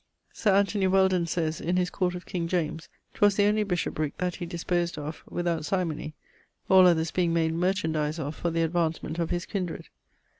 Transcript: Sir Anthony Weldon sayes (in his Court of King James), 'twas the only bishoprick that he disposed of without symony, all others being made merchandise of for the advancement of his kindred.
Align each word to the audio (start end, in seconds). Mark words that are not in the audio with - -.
Sir 0.33 0.55
Anthony 0.55 0.87
Weldon 0.87 1.27
sayes 1.27 1.61
(in 1.61 1.77
his 1.77 1.91
Court 1.91 2.15
of 2.15 2.25
King 2.25 2.47
James), 2.47 2.89
'twas 3.13 3.35
the 3.35 3.45
only 3.45 3.61
bishoprick 3.63 4.17
that 4.17 4.37
he 4.37 4.47
disposed 4.47 4.97
of 4.97 5.21
without 5.29 5.63
symony, 5.63 6.15
all 6.69 6.87
others 6.87 7.11
being 7.11 7.35
made 7.35 7.53
merchandise 7.53 8.17
of 8.17 8.33
for 8.33 8.49
the 8.49 8.63
advancement 8.63 9.19
of 9.19 9.29
his 9.29 9.45
kindred. 9.45 9.89